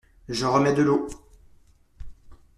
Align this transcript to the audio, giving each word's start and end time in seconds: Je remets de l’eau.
Je 0.27 0.45
remets 0.47 0.73
de 0.73 0.81
l’eau. 0.81 1.07